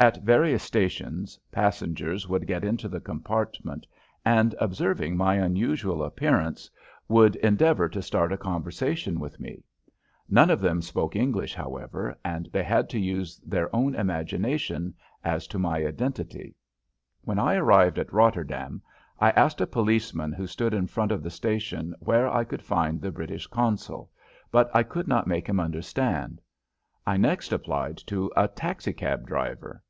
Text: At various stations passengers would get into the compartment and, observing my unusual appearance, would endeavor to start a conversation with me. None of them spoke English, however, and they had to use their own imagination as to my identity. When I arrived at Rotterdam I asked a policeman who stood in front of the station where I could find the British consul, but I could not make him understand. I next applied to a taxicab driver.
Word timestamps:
At 0.00 0.22
various 0.22 0.62
stations 0.62 1.36
passengers 1.50 2.28
would 2.28 2.46
get 2.46 2.62
into 2.62 2.86
the 2.88 3.00
compartment 3.00 3.84
and, 4.24 4.54
observing 4.60 5.16
my 5.16 5.34
unusual 5.34 6.04
appearance, 6.04 6.70
would 7.08 7.34
endeavor 7.34 7.88
to 7.88 8.00
start 8.00 8.30
a 8.32 8.36
conversation 8.38 9.18
with 9.18 9.40
me. 9.40 9.64
None 10.30 10.50
of 10.50 10.60
them 10.60 10.82
spoke 10.82 11.16
English, 11.16 11.52
however, 11.56 12.16
and 12.24 12.48
they 12.52 12.62
had 12.62 12.88
to 12.90 13.00
use 13.00 13.40
their 13.44 13.74
own 13.74 13.96
imagination 13.96 14.94
as 15.24 15.48
to 15.48 15.58
my 15.58 15.78
identity. 15.84 16.54
When 17.22 17.40
I 17.40 17.54
arrived 17.56 17.98
at 17.98 18.12
Rotterdam 18.12 18.80
I 19.18 19.30
asked 19.32 19.60
a 19.60 19.66
policeman 19.66 20.32
who 20.32 20.46
stood 20.46 20.74
in 20.74 20.86
front 20.86 21.10
of 21.10 21.24
the 21.24 21.28
station 21.30 21.92
where 21.98 22.28
I 22.30 22.44
could 22.44 22.62
find 22.62 23.00
the 23.00 23.10
British 23.10 23.48
consul, 23.48 24.12
but 24.52 24.70
I 24.72 24.84
could 24.84 25.08
not 25.08 25.26
make 25.26 25.48
him 25.48 25.58
understand. 25.58 26.40
I 27.04 27.16
next 27.16 27.52
applied 27.52 27.96
to 28.06 28.30
a 28.36 28.46
taxicab 28.46 29.26
driver. 29.26 29.82